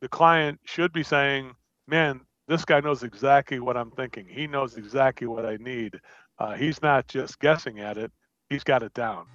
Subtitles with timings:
[0.00, 1.52] the client should be saying,
[1.86, 4.26] man, this guy knows exactly what I'm thinking.
[4.28, 6.00] He knows exactly what I need.
[6.38, 8.10] Uh, he's not just guessing at it,
[8.48, 9.26] he's got it down.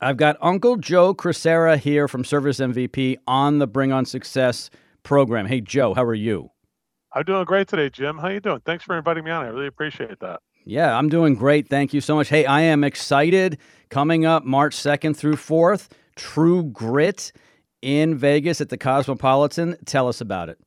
[0.00, 4.68] I've got Uncle Joe Crisara here from Service MVP on the Bring on Success
[5.02, 5.46] program.
[5.46, 6.50] Hey, Joe, how are you?
[7.10, 8.18] I'm doing great today, Jim.
[8.18, 8.60] How are you doing?
[8.66, 9.46] Thanks for inviting me on.
[9.46, 10.40] I really appreciate that.
[10.64, 11.68] Yeah, I'm doing great.
[11.68, 12.28] Thank you so much.
[12.28, 13.58] Hey, I am excited.
[13.90, 17.32] Coming up March 2nd through 4th, True Grit
[17.82, 19.76] in Vegas at the Cosmopolitan.
[19.84, 20.58] Tell us about it.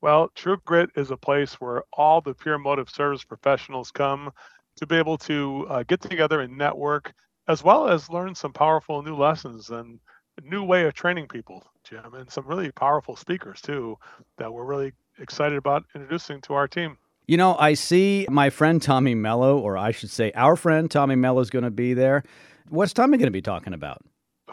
[0.00, 4.32] Well, True Grit is a place where all the Pure Motive service professionals come
[4.76, 7.12] to be able to uh, get together and network
[7.46, 10.00] as well as learn some powerful new lessons and
[10.42, 13.96] a new way of training people, Jim, and some really powerful speakers too
[14.38, 16.96] that we're really excited about introducing to our team.
[17.26, 21.16] You know, I see my friend Tommy Mello, or I should say our friend Tommy
[21.16, 22.22] Mello is going to be there.
[22.68, 24.02] What's Tommy going to be talking about?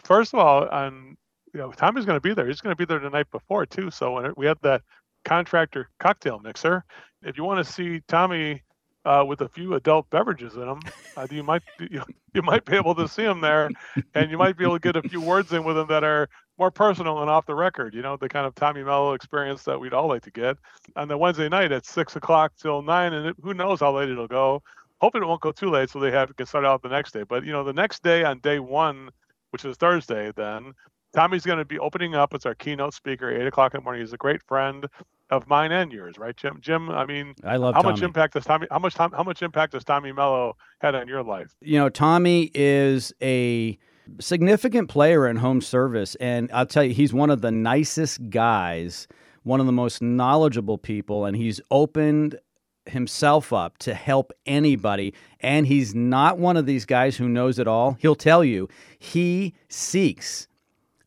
[0.04, 1.16] First of all, on
[1.52, 2.46] you know, Tommy's going to be there.
[2.46, 3.90] He's going to be there the night before too.
[3.90, 4.82] So when we had that
[5.24, 6.84] contractor cocktail mixer,
[7.22, 8.62] if you want to see Tommy
[9.04, 10.80] uh, with a few adult beverages in them,
[11.16, 12.02] uh, you might you,
[12.34, 13.68] you might be able to see him there,
[14.14, 16.28] and you might be able to get a few words in with him that are
[16.58, 17.94] more personal and off the record.
[17.94, 20.56] You know, the kind of Tommy Mello experience that we'd all like to get
[20.96, 24.28] on the Wednesday night at six o'clock till nine, and who knows how late it'll
[24.28, 24.62] go.
[25.00, 27.12] Hoping it won't go too late, so they have to get started out the next
[27.12, 27.24] day.
[27.24, 29.10] But you know, the next day on day one,
[29.50, 30.72] which is Thursday, then
[31.14, 34.02] Tommy's going to be opening up as our keynote speaker, eight o'clock in the morning.
[34.02, 34.86] He's a great friend
[35.30, 36.58] of mine and yours, right, Jim?
[36.60, 37.94] Jim, I mean, I love how Tommy.
[37.94, 38.66] much impact does Tommy?
[38.70, 39.12] How much time?
[39.12, 41.54] How much impact does Tommy Mello had on your life?
[41.60, 43.78] You know, Tommy is a
[44.20, 49.08] significant player in home service, and I'll tell you, he's one of the nicest guys,
[49.42, 52.38] one of the most knowledgeable people, and he's opened
[52.86, 55.14] himself up to help anybody.
[55.40, 57.96] And he's not one of these guys who knows it all.
[58.00, 58.68] He'll tell you
[58.98, 60.48] he seeks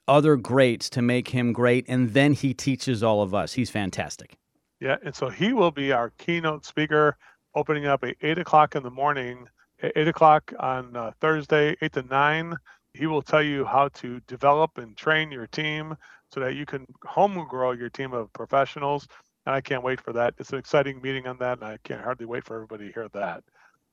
[0.08, 3.54] other greats to make him great, and then he teaches all of us.
[3.54, 4.38] He's fantastic.
[4.80, 7.18] Yeah, and so he will be our keynote speaker,
[7.56, 9.48] opening up at eight o'clock in the morning,
[9.82, 12.56] eight o'clock on uh, Thursday, eight to nine.
[12.96, 15.96] He will tell you how to develop and train your team
[16.34, 19.08] so that you can home grow your team of professionals.
[19.46, 20.34] And I can't wait for that.
[20.38, 23.10] It's an exciting meeting on that, and I can't hardly wait for everybody to hear
[23.14, 23.44] that.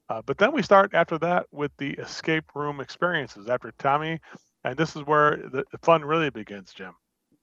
[0.09, 3.49] Uh, but then we start after that with the escape room experiences.
[3.49, 4.21] After Tommy
[4.65, 6.93] and this is where the, the fun really begins, Jim.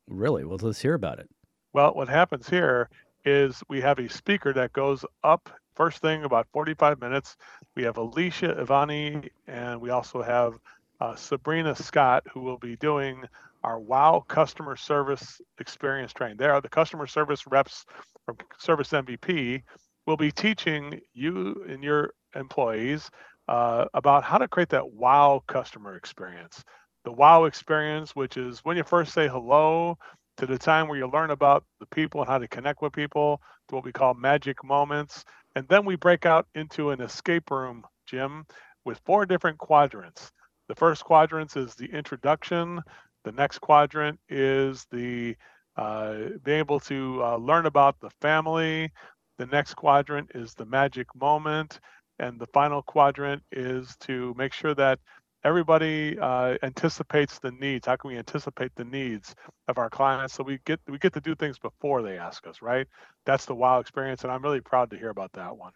[0.07, 0.45] Really?
[0.45, 1.29] Well, let's hear about it.
[1.73, 2.89] Well, what happens here
[3.25, 7.35] is we have a speaker that goes up first thing about 45 minutes.
[7.75, 10.53] We have Alicia Ivani, and we also have
[10.99, 13.23] uh, Sabrina Scott, who will be doing
[13.63, 16.37] our WOW customer service experience training.
[16.37, 17.85] There the customer service reps
[18.25, 19.63] from Service MVP.
[20.05, 23.11] Will be teaching you and your employees
[23.47, 26.63] uh, about how to create that WOW customer experience
[27.05, 29.97] the wow experience, which is when you first say hello
[30.37, 33.41] to the time where you learn about the people and how to connect with people
[33.67, 35.23] to what we call magic moments.
[35.55, 38.45] And then we break out into an escape room, Jim,
[38.85, 40.31] with four different quadrants.
[40.69, 42.81] The first quadrant is the introduction.
[43.23, 45.35] The next quadrant is the
[45.75, 48.91] uh, being able to uh, learn about the family.
[49.37, 51.79] The next quadrant is the magic moment.
[52.19, 54.99] And the final quadrant is to make sure that
[55.43, 57.87] everybody uh, anticipates the needs.
[57.87, 59.33] How can we anticipate the needs
[59.67, 62.61] of our clients so we get we get to do things before they ask us,
[62.61, 62.85] right?
[63.25, 65.71] That's the wow experience, and I'm really proud to hear about that one.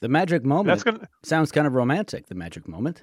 [0.00, 0.68] The magic moment.
[0.68, 2.28] That's gonna, sounds kind of romantic.
[2.28, 3.02] The magic moment.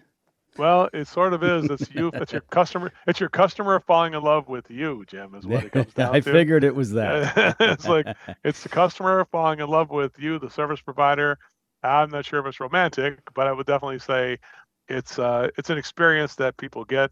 [0.58, 1.66] Well, it sort of is.
[1.66, 2.12] It's you.
[2.14, 2.92] It's your customer.
[3.08, 5.36] It's your customer falling in love with you, Jim.
[5.36, 6.30] Is what it comes down I to.
[6.30, 7.56] I figured it was that.
[7.60, 8.08] it's like
[8.44, 11.38] it's the customer falling in love with you, the service provider.
[11.84, 14.40] I'm not sure if it's romantic, but I would definitely say
[14.88, 17.12] it's uh, it's an experience that people get,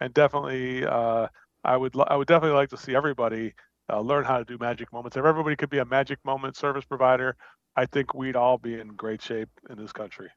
[0.00, 1.28] and definitely uh,
[1.64, 3.54] I would I would definitely like to see everybody
[3.90, 5.16] uh, learn how to do magic moments.
[5.16, 7.36] If everybody could be a magic moment service provider,
[7.76, 10.28] I think we'd all be in great shape in this country.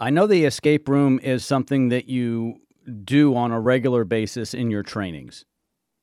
[0.00, 2.56] I know the escape room is something that you
[3.04, 5.44] do on a regular basis in your trainings.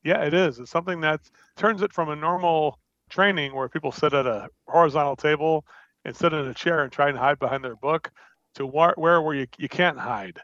[0.04, 0.60] Yeah, it is.
[0.60, 1.22] It's something that
[1.56, 2.80] turns it from a normal
[3.10, 5.66] training where people sit at a horizontal table
[6.04, 8.12] and sit in a chair and try and hide behind their book
[8.54, 10.40] to where, where you, you can't hide.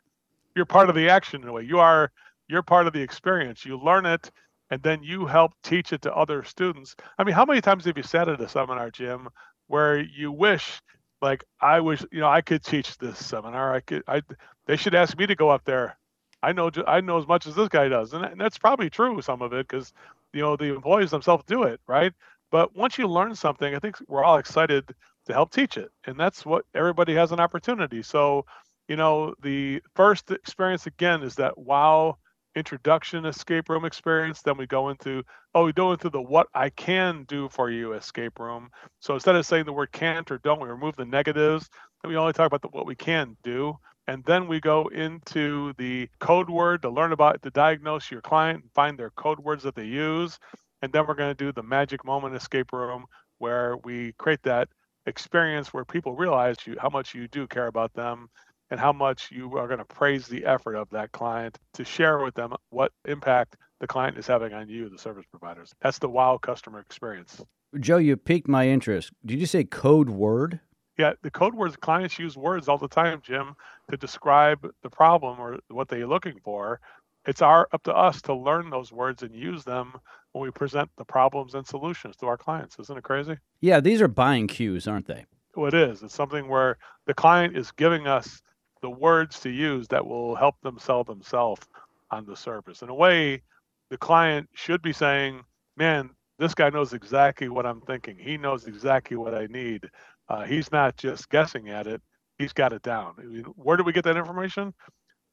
[0.56, 1.64] You're part of the action in a way.
[1.64, 2.12] You are
[2.48, 3.64] you're part of the experience.
[3.64, 4.30] You learn it
[4.72, 6.96] and then you help teach it to other students.
[7.18, 9.30] I mean, how many times have you sat at a seminar, Jim,
[9.72, 10.82] where you wish
[11.22, 13.74] like I wish, you know, I could teach this seminar.
[13.74, 14.22] I could I
[14.68, 15.98] they should ask me to go up there.
[16.44, 18.14] I know I know as much as this guy does.
[18.14, 19.94] And, and that's probably true some of it cuz
[20.34, 22.14] you know, the employees themselves do it, right?
[22.52, 24.94] But once you learn something, I think we're all excited
[25.28, 25.92] to help teach it.
[26.06, 28.02] And that's what everybody has an opportunity.
[28.04, 28.46] So,
[28.88, 32.18] you know, the first experience again is that wow
[32.56, 34.42] introduction escape room experience.
[34.42, 35.24] Then we go into,
[35.56, 38.70] oh, we go into the what I can do for you escape room.
[39.00, 41.70] So instead of saying the word can't or don't, we remove the negatives
[42.04, 43.78] and we only talk about the, what we can do.
[44.08, 48.64] And then we go into the code word to learn about, to diagnose your client
[48.64, 50.40] and find their code words that they use.
[50.82, 53.06] And then we're going to do the magic moment escape room
[53.38, 54.68] where we create that
[55.06, 58.30] experience where people realize you how much you do care about them
[58.72, 62.20] and how much you are going to praise the effort of that client to share
[62.20, 65.74] with them what impact the client is having on you, the service providers.
[65.82, 67.42] That's the wow customer experience.
[67.80, 69.12] Joe, you piqued my interest.
[69.26, 70.60] Did you say code word?
[70.98, 73.56] Yeah, the code words clients use words all the time, Jim,
[73.90, 76.80] to describe the problem or what they're looking for.
[77.26, 79.94] It's our up to us to learn those words and use them
[80.32, 82.78] when we present the problems and solutions to our clients.
[82.80, 83.38] Isn't it crazy?
[83.60, 85.26] Yeah, these are buying cues, aren't they?
[85.56, 86.04] Well, it is.
[86.04, 88.42] It's something where the client is giving us
[88.82, 91.68] the words to use that will help them sell themselves
[92.10, 92.82] on the service.
[92.82, 93.42] In a way,
[93.90, 95.42] the client should be saying,
[95.78, 98.18] man, this guy knows exactly what I'm thinking.
[98.18, 99.90] He knows exactly what I need.
[100.28, 102.02] Uh, he's not just guessing at it.
[102.38, 103.14] He's got it down.
[103.56, 104.74] Where do we get that information?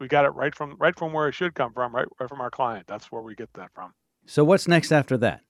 [0.01, 2.41] We got it right from right from where it should come from, right, right from
[2.41, 2.87] our client.
[2.87, 3.93] That's where we get that from.
[4.27, 5.41] So what's next after that?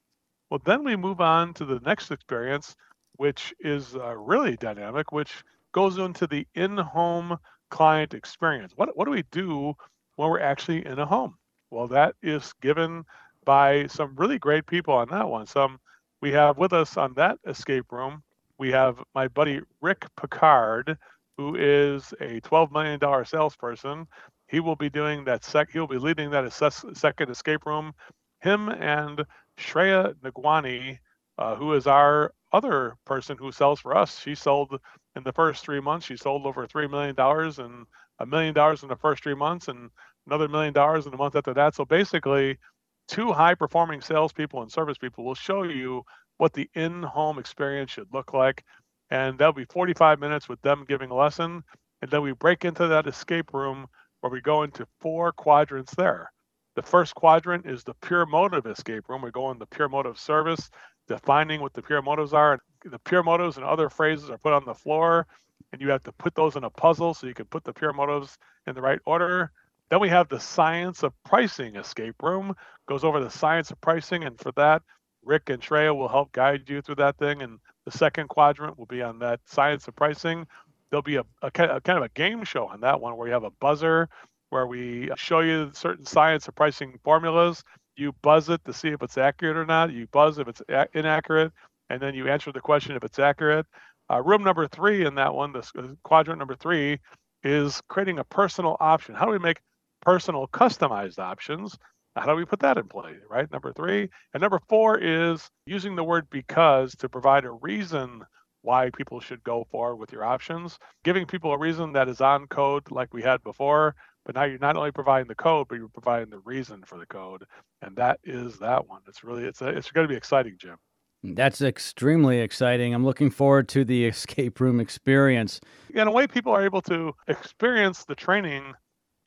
[0.50, 2.76] Well, then we move on to the next experience,
[3.16, 5.42] which is uh, really dynamic, which
[5.72, 7.36] goes into the in-home
[7.70, 8.72] client experience.
[8.76, 9.74] What, what do we do
[10.16, 11.34] when we're actually in a home?
[11.70, 13.04] Well, that is given
[13.44, 15.46] by some really great people on that one.
[15.46, 15.78] Some
[16.20, 18.22] we have with us on that escape room.
[18.58, 20.98] We have my buddy Rick Picard,
[21.36, 24.06] who is a $12 million salesperson.
[24.48, 25.70] He will be doing that sec.
[25.70, 27.92] He'll be leading that assess- second escape room.
[28.40, 29.24] Him and
[29.58, 30.98] Shreya Nagwani,
[31.38, 34.18] uh, who is our other person who sells for us.
[34.20, 34.78] She sold
[35.16, 36.06] in the first three months.
[36.06, 37.86] She sold over three million dollars and
[38.18, 39.90] a million dollars in the first three months, and
[40.26, 41.74] another million dollars in the month after that.
[41.74, 42.58] So basically,
[43.06, 46.02] two high-performing salespeople and service people will show you
[46.38, 48.64] what the in-home experience should look like,
[49.10, 51.62] and that'll be 45 minutes with them giving a lesson,
[52.02, 53.86] and then we break into that escape room
[54.20, 56.30] where we go into four quadrants there.
[56.76, 59.22] The first quadrant is the pure motive escape room.
[59.22, 60.70] We go in the pure motive service
[61.08, 62.60] defining what the pure motives are.
[62.84, 65.26] The pure motives and other phrases are put on the floor,
[65.72, 67.92] and you have to put those in a puzzle so you can put the pure
[67.92, 69.50] motives in the right order.
[69.90, 72.54] Then we have the science of pricing escape room,
[72.86, 74.82] goes over the science of pricing, and for that,
[75.24, 77.42] Rick and Shreya will help guide you through that thing.
[77.42, 80.46] And the second quadrant will be on that science of pricing.
[80.90, 83.34] There'll be a, a, a kind of a game show on that one where you
[83.34, 84.08] have a buzzer
[84.50, 87.62] where we show you certain science of pricing formulas
[87.98, 89.92] you buzz it to see if it's accurate or not.
[89.92, 91.52] You buzz if it's a- inaccurate,
[91.90, 93.66] and then you answer the question if it's accurate.
[94.10, 95.72] Uh, room number three in that one, this
[96.04, 96.98] quadrant number three,
[97.42, 99.14] is creating a personal option.
[99.14, 99.60] How do we make
[100.02, 101.76] personal customized options?
[102.16, 103.50] How do we put that in play, right?
[103.50, 104.08] Number three.
[104.34, 108.22] And number four is using the word because to provide a reason
[108.62, 112.46] why people should go forward with your options, giving people a reason that is on
[112.48, 113.94] code like we had before,
[114.28, 117.06] but now you're not only providing the code, but you're providing the reason for the
[117.06, 117.44] code,
[117.80, 119.00] and that is that one.
[119.08, 120.76] It's really it's a, it's going to be exciting, Jim.
[121.22, 122.92] That's extremely exciting.
[122.92, 125.60] I'm looking forward to the escape room experience.
[125.94, 128.74] In a way, people are able to experience the training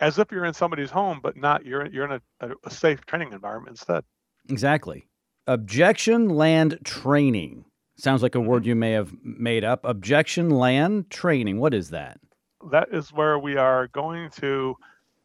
[0.02, 3.34] as if you're in somebody's home, but not you're you're in a, a safe training
[3.34, 4.04] environment instead.
[4.50, 5.08] Exactly.
[5.48, 7.66] Objection land training
[7.98, 8.70] sounds like a word mm-hmm.
[8.70, 9.84] you may have made up.
[9.84, 11.60] Objection land training.
[11.60, 12.20] What is that?
[12.70, 14.76] That is where we are going to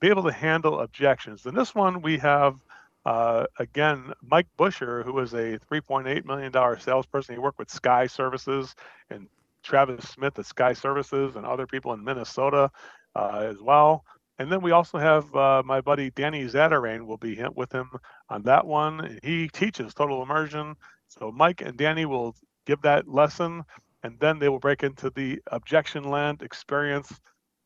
[0.00, 1.46] be able to handle objections.
[1.46, 2.56] In this one, we have
[3.04, 7.34] uh, again Mike Busher, who is a 3.8 million dollar salesperson.
[7.34, 8.74] He worked with Sky Services
[9.10, 9.28] and
[9.62, 12.70] Travis Smith at Sky Services and other people in Minnesota
[13.14, 14.04] uh, as well.
[14.38, 17.90] And then we also have uh, my buddy Danny Zatarain will be with him
[18.28, 19.18] on that one.
[19.22, 20.76] He teaches total immersion.
[21.08, 22.34] So Mike and Danny will
[22.66, 23.64] give that lesson,
[24.02, 27.20] and then they will break into the objection land experience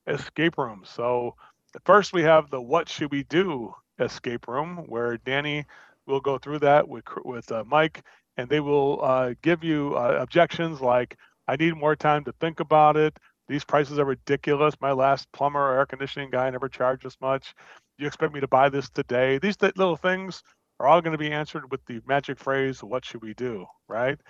[0.06, 0.82] escape room.
[0.84, 1.36] So
[1.84, 5.66] First, we have the what should we do escape room, where Danny
[6.06, 8.02] will go through that with with uh, Mike,
[8.36, 11.16] and they will uh, give you uh, objections like,
[11.48, 13.18] "I need more time to think about it.
[13.48, 14.74] These prices are ridiculous.
[14.80, 17.54] My last plumber or air conditioning guy never charged this much.
[17.98, 20.42] You expect me to buy this today?" These th- little things
[20.80, 24.20] are all going to be answered with the magic phrase, "What should we do?" Right?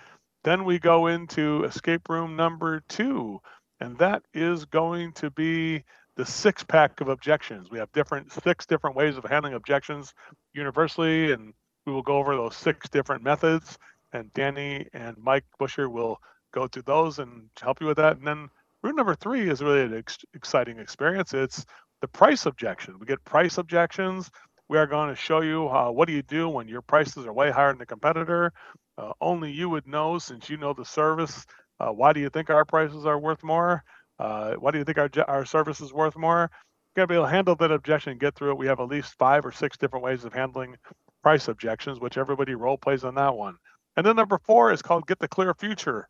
[0.43, 3.39] Then we go into escape room number two,
[3.79, 5.83] and that is going to be
[6.15, 7.69] the six pack of objections.
[7.69, 10.13] We have different six different ways of handling objections
[10.53, 11.53] universally, and
[11.85, 13.77] we will go over those six different methods.
[14.13, 16.19] And Danny and Mike Busher will
[16.53, 18.17] go through those and help you with that.
[18.17, 18.49] And then
[18.83, 21.33] room number three is really an ex- exciting experience.
[21.33, 21.65] It's
[22.01, 22.99] the price objection.
[22.99, 24.29] We get price objections.
[24.71, 27.33] We are going to show you uh, what do you do when your prices are
[27.33, 28.53] way higher than the competitor.
[28.97, 31.45] Uh, only you would know since you know the service.
[31.81, 33.83] Uh, why do you think our prices are worth more?
[34.17, 36.49] Uh, why do you think our, our service is worth more?
[36.49, 38.59] You got to be able to handle that objection and get through it.
[38.59, 40.77] We have at least five or six different ways of handling
[41.21, 43.57] price objections, which everybody role plays on that one.
[43.97, 46.07] And then number four is called Get the Clear Future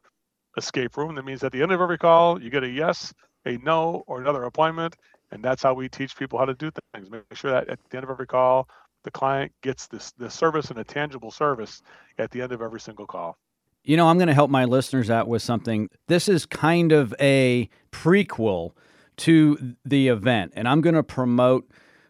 [0.55, 1.15] escape room.
[1.15, 3.11] That means at the end of every call, you get a yes,
[3.43, 4.95] a no, or another appointment.
[5.31, 7.09] And that's how we teach people how to do things.
[7.09, 8.67] Make sure that at the end of every call,
[9.03, 11.81] the client gets this the service and a tangible service
[12.17, 13.37] at the end of every single call.
[13.83, 15.89] You know, I'm going to help my listeners out with something.
[16.07, 18.73] This is kind of a prequel
[19.17, 21.67] to the event, and I'm going to promote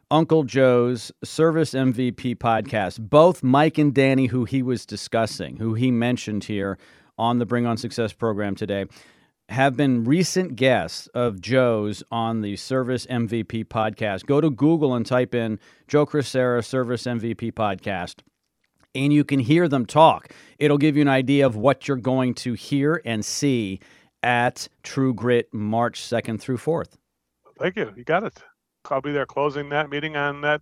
[0.10, 3.00] Uncle Joe's Service MVP podcast.
[3.00, 6.78] Both Mike and Danny, who he was discussing, who he mentioned here
[7.18, 8.86] on the Bring On Success program today,
[9.52, 14.26] have been recent guests of Joe's on the Service MVP podcast.
[14.26, 18.22] Go to Google and type in Joe Crisara Service MVP podcast,
[18.96, 20.34] and you can hear them talk.
[20.58, 23.82] It'll give you an idea of what you're going to hear and see
[24.24, 26.94] at True Grit March 2nd through 4th.
[27.60, 27.92] Thank you.
[27.98, 28.42] You got it.
[28.90, 30.62] I'll be there closing that meeting on that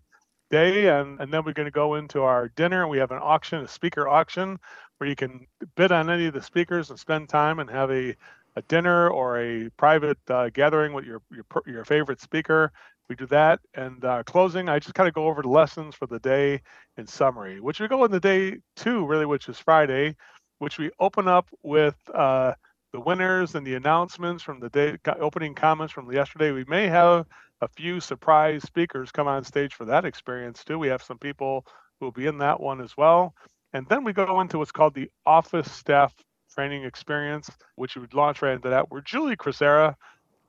[0.50, 0.88] day.
[0.88, 2.88] And, and then we're going to go into our dinner.
[2.88, 4.58] We have an auction, a speaker auction,
[4.98, 8.16] where you can bid on any of the speakers and spend time and have a,
[8.56, 12.72] a dinner or a private uh, gathering with your, your, your favorite speaker.
[13.10, 13.60] We do that.
[13.74, 16.62] And uh, closing, I just kind of go over the lessons for the day
[16.98, 20.16] in summary, which we go in the day two, really, which is Friday,
[20.60, 22.54] which we open up with uh,
[22.94, 26.52] the winners and the announcements from the day opening comments from yesterday.
[26.52, 27.26] We may have
[27.62, 30.80] a few surprise speakers come on stage for that experience too.
[30.80, 31.66] We have some people
[32.00, 33.34] who will be in that one as well.
[33.74, 36.14] And then we go into what's called the office staff
[36.54, 39.96] training experience, which would launch right into that, where Julie Crisara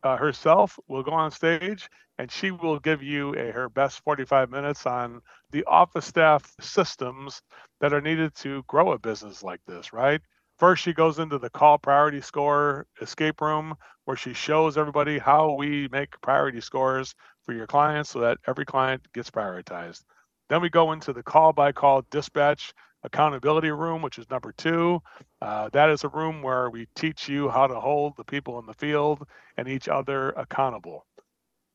[0.03, 1.89] uh, herself will go on stage
[2.19, 5.21] and she will give you a, her best 45 minutes on
[5.53, 7.43] the office staff systems
[7.81, 10.21] that are needed to grow a business like this, right?
[10.59, 15.55] First, she goes into the call priority score escape room where she shows everybody how
[15.55, 17.15] we make priority scores
[17.45, 20.03] for your clients so that every client gets prioritized.
[20.51, 25.01] Then we go into the call by call dispatch accountability room, which is number two.
[25.41, 28.67] Uh, that is a room where we teach you how to hold the people in
[28.67, 29.27] the field
[29.57, 31.07] and each other accountable.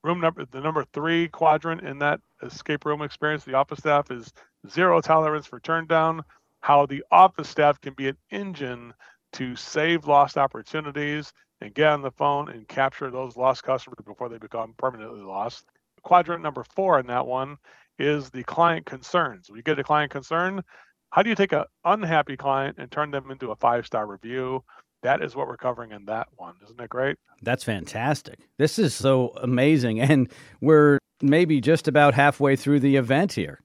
[0.04, 4.32] Room number the number three quadrant in that escape room experience, the office staff is
[4.70, 6.22] zero tolerance for turn down
[6.60, 8.92] how the office staff can be an engine
[9.32, 14.28] to save lost opportunities and get on the phone and capture those lost customers before
[14.28, 15.64] they become permanently lost.
[16.02, 17.56] Quadrant number four in that one
[17.98, 19.50] is the client concerns.
[19.50, 20.62] We get a client concern.
[21.10, 24.64] How do you take an unhappy client and turn them into a five star review?
[25.02, 26.54] That is what we're covering in that one.
[26.64, 27.16] Isn't that great?
[27.42, 28.40] That's fantastic.
[28.58, 30.00] This is so amazing.
[30.00, 33.60] And we're maybe just about halfway through the event here.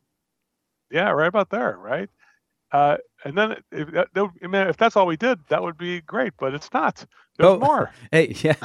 [0.91, 2.09] Yeah, right about there, right?
[2.71, 6.71] Uh, and then if, if that's all we did, that would be great, but it's
[6.73, 7.05] not.
[7.37, 7.91] There's oh, more.
[8.11, 8.55] Hey, yeah.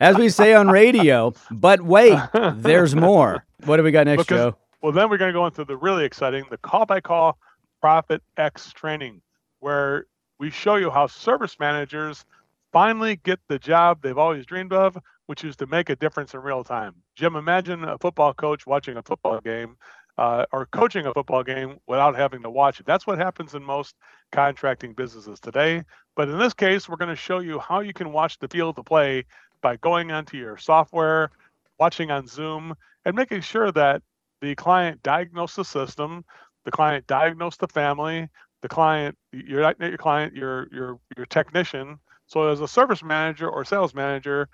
[0.00, 2.18] As we say on radio, but wait,
[2.54, 3.44] there's more.
[3.64, 4.58] What do we got next, because, Joe?
[4.82, 7.38] Well, then we're going to go into the really exciting, the call by call
[7.80, 9.22] Profit X training,
[9.60, 10.06] where
[10.38, 12.24] we show you how service managers
[12.72, 16.40] finally get the job they've always dreamed of, which is to make a difference in
[16.40, 16.94] real time.
[17.16, 19.76] Jim, imagine a football coach watching a football game
[20.18, 22.86] uh, or coaching a football game without having to watch it.
[22.86, 23.94] That's what happens in most
[24.32, 25.84] contracting businesses today.
[26.16, 28.76] But in this case, we're going to show you how you can watch the field
[28.76, 29.24] to play
[29.60, 31.30] by going onto your software,
[31.78, 34.02] watching on Zoom, and making sure that
[34.40, 36.24] the client diagnosed the system,
[36.68, 38.28] the client diagnosed the family,
[38.60, 41.98] the client, you're not your client, your your your technician.
[42.26, 44.50] So as a service manager or sales manager,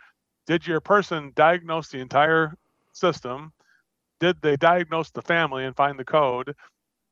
[0.47, 2.55] did your person diagnose the entire
[2.93, 3.53] system?
[4.21, 6.55] Did they diagnose the family and find the code?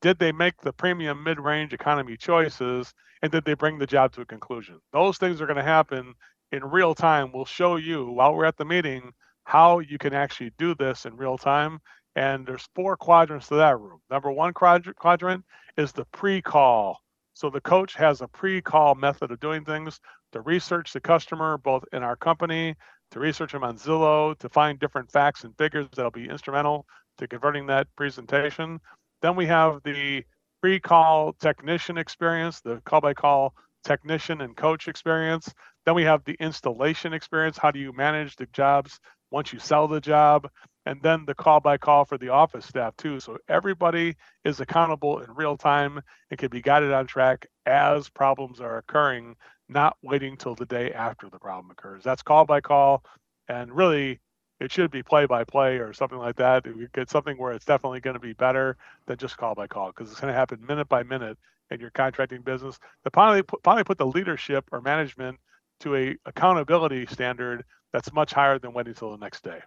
[0.03, 2.95] Did they make the premium mid range economy choices?
[3.23, 4.79] And did they bring the job to a conclusion?
[4.93, 6.15] Those things are going to happen
[6.53, 7.33] in real time.
[7.35, 9.11] We'll show you while we're at the meeting
[9.43, 11.81] how you can actually do this in real time.
[12.15, 14.01] And there's four quadrants to that room.
[14.11, 15.45] Number one quadrant
[15.77, 16.99] is the pre call.
[17.35, 20.01] So the coach has a pre call method of doing things
[20.33, 22.77] to research the customer, both in our company
[23.13, 26.87] to research them on Zillow, to find different facts and figures that'll be instrumental
[27.19, 28.81] to converting that presentation.
[29.21, 30.25] Then we have the
[30.61, 33.55] pre-call technician experience, the call-by-call
[33.85, 35.53] technician and coach experience.
[35.85, 37.59] Then we have the installation experience.
[37.59, 38.99] How do you manage the jobs
[39.31, 40.49] once you sell the job?
[40.85, 43.21] And then the call by call for the office staff too.
[43.21, 48.61] So everybody is accountable in real time and can be guided on track as problems
[48.61, 49.37] are occurring
[49.69, 52.03] not waiting till the day after the problem occurs.
[52.05, 53.05] That's call by call,
[53.49, 54.21] and really
[54.61, 56.65] it should be play by play or something like that.
[56.93, 60.11] Get something where it's definitely going to be better than just call by call because
[60.11, 61.39] it's going to happen minute by minute
[61.71, 62.79] in your contracting business.
[63.05, 65.39] To finally put, finally put the leadership or management
[65.81, 69.61] to a accountability standard that's much higher than waiting till the next day.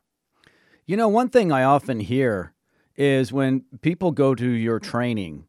[0.88, 2.54] You know, one thing I often hear
[2.96, 5.48] is when people go to your training,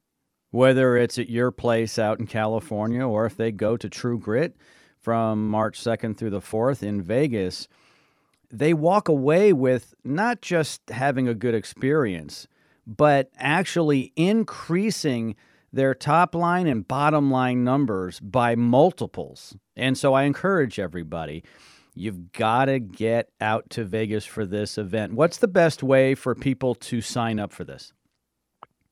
[0.51, 4.57] whether it's at your place out in California or if they go to True Grit
[4.99, 7.69] from March 2nd through the 4th in Vegas,
[8.51, 12.49] they walk away with not just having a good experience,
[12.87, 15.37] but actually increasing
[15.71, 19.55] their top line and bottom line numbers by multiples.
[19.77, 21.45] And so I encourage everybody
[21.97, 25.15] you've got to get out to Vegas for this event.
[25.15, 27.93] What's the best way for people to sign up for this?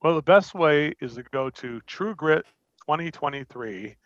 [0.03, 2.45] Well, the best way is to go to True Grit
[2.87, 3.97] 2023,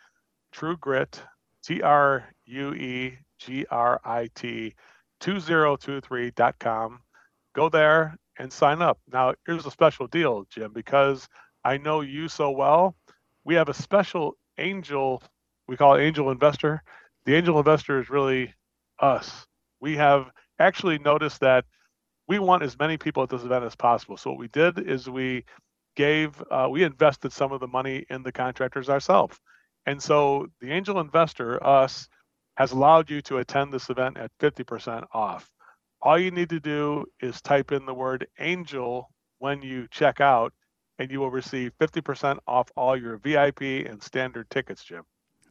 [0.53, 1.23] True Grit,
[1.65, 4.75] T R U E G R I T
[5.21, 7.01] 2023.com.
[7.55, 8.99] Go there and sign up.
[9.13, 11.29] Now, here's a special deal, Jim, because
[11.65, 12.95] I know you so well.
[13.45, 15.23] We have a special angel,
[15.67, 16.83] we call it angel investor.
[17.25, 18.55] The angel investor is really
[19.01, 19.47] us.
[19.81, 20.27] We have
[20.59, 21.65] actually noticed that
[22.27, 24.17] we want as many people at this event as possible.
[24.17, 25.45] So what we did is we
[25.97, 29.39] gave, uh, we invested some of the money in the contractors ourselves.
[29.87, 32.09] And so the angel investor, us,
[32.57, 35.49] has allowed you to attend this event at 50% off.
[36.03, 40.53] All you need to do is type in the word angel when you check out,
[40.99, 45.05] and you will receive 50% off all your VIP and standard tickets, Jim.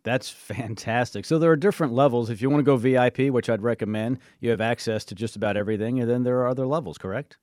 [0.07, 1.25] That's fantastic.
[1.25, 2.29] So there are different levels.
[2.29, 5.57] If you want to go VIP, which I'd recommend, you have access to just about
[5.57, 7.37] everything, and then there are other levels, correct?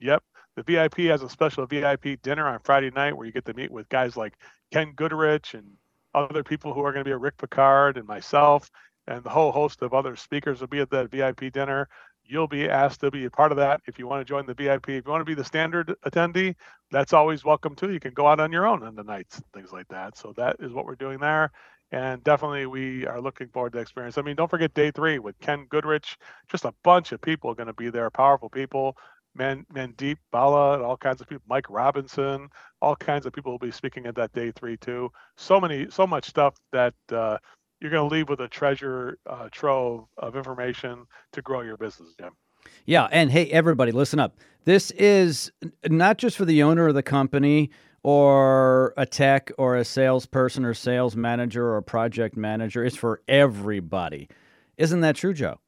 [0.00, 0.22] Yep.
[0.56, 3.70] The VIP has a special VIP dinner on Friday night where you get to meet
[3.70, 4.32] with guys like
[4.72, 5.72] Ken Goodrich and
[6.14, 8.70] other people who are going to be a Rick Picard and myself
[9.06, 11.86] and the whole host of other speakers will be at that VIP dinner.
[12.24, 14.54] You'll be asked to be a part of that if you want to join the
[14.54, 14.88] VIP.
[14.90, 16.54] If you want to be the standard attendee,
[16.90, 17.92] that's always welcome too.
[17.92, 20.16] You can go out on your own on the nights, and things like that.
[20.16, 21.50] So that is what we're doing there.
[21.92, 24.16] And definitely we are looking forward to the experience.
[24.16, 26.16] I mean, don't forget day three with Ken Goodrich,
[26.48, 28.96] just a bunch of people going to be there, powerful people.
[29.34, 32.48] Man, Mandeep Bala, all kinds of people, Mike Robinson,
[32.82, 35.10] all kinds of people will be speaking at that day three too.
[35.36, 37.38] So many, so much stuff that uh,
[37.80, 42.14] you're going to leave with a treasure uh, trove of information to grow your business,
[42.18, 42.32] Jim.
[42.84, 44.36] Yeah, and hey, everybody, listen up.
[44.64, 45.50] This is
[45.88, 47.70] not just for the owner of the company
[48.02, 52.84] or a tech or a salesperson or sales manager or project manager.
[52.84, 54.28] It's for everybody.
[54.76, 55.60] Isn't that true, Joe?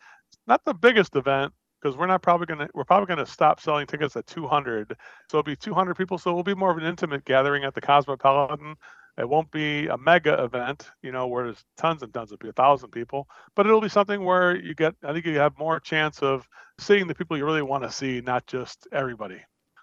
[0.47, 3.61] Not the biggest event because we're not probably going to we're probably going to stop
[3.61, 4.95] selling tickets at 200.
[5.31, 7.81] So it'll be 200 people so it'll be more of an intimate gathering at the
[7.81, 8.77] Cosmopolitan
[9.17, 12.51] it won't be a mega event, you know, where there's tons and tons of people,
[12.51, 15.79] a thousand people, but it'll be something where you get, I think you have more
[15.79, 16.49] chance of
[16.79, 19.41] seeing the people you really want to see, not just everybody.